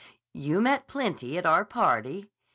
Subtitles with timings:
[0.33, 2.27] "You met plenty at our party.